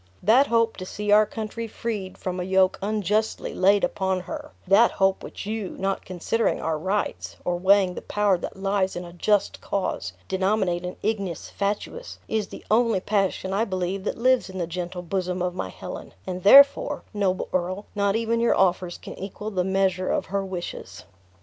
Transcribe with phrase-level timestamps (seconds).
[0.23, 4.93] That hope to see our country freed from a yoke unjustly laid upon her that
[4.93, 9.13] hope which you, not considering our rights, or weighing the power that lies in a
[9.13, 14.57] just cause, denominate an ignis fatuus, is the only passion I believe that lives in
[14.57, 19.13] the gentle bosom of my Helen; and therefore, noble earl, not even your offers can
[19.19, 21.03] equal the measure of her wishes."